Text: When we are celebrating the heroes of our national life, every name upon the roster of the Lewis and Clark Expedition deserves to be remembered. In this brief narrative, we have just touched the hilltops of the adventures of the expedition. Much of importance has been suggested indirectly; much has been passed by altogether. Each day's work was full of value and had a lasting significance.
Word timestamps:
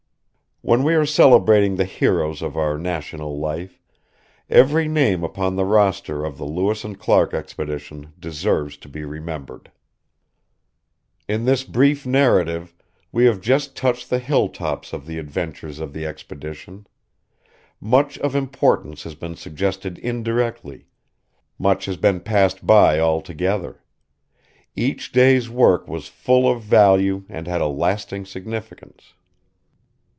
When 0.63 0.83
we 0.83 0.93
are 0.93 1.07
celebrating 1.07 1.75
the 1.77 1.85
heroes 1.85 2.43
of 2.43 2.55
our 2.55 2.77
national 2.77 3.39
life, 3.39 3.81
every 4.47 4.87
name 4.87 5.23
upon 5.23 5.55
the 5.55 5.65
roster 5.65 6.23
of 6.23 6.37
the 6.37 6.45
Lewis 6.45 6.83
and 6.83 6.99
Clark 6.99 7.33
Expedition 7.33 8.13
deserves 8.19 8.77
to 8.77 8.87
be 8.87 9.03
remembered. 9.03 9.71
In 11.27 11.45
this 11.45 11.63
brief 11.63 12.05
narrative, 12.05 12.75
we 13.11 13.25
have 13.25 13.41
just 13.41 13.75
touched 13.75 14.11
the 14.11 14.19
hilltops 14.19 14.93
of 14.93 15.07
the 15.07 15.17
adventures 15.17 15.79
of 15.79 15.93
the 15.93 16.05
expedition. 16.05 16.85
Much 17.79 18.19
of 18.19 18.35
importance 18.35 19.01
has 19.01 19.15
been 19.15 19.35
suggested 19.35 19.97
indirectly; 19.97 20.85
much 21.57 21.85
has 21.85 21.97
been 21.97 22.19
passed 22.19 22.67
by 22.67 22.99
altogether. 22.99 23.83
Each 24.75 25.11
day's 25.11 25.49
work 25.49 25.87
was 25.87 26.07
full 26.07 26.47
of 26.47 26.61
value 26.61 27.25
and 27.29 27.47
had 27.47 27.61
a 27.61 27.67
lasting 27.67 28.27
significance. 28.27 29.13